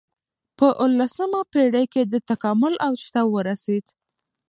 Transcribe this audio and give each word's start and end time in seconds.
په 0.57 0.67
اولسمه 0.83 1.41
پېړۍ 1.51 1.85
کې 1.93 2.01
د 2.11 2.13
تکامل 2.29 2.73
اوج 2.85 3.01
ته 3.13 3.21
ورسېد. 3.33 3.85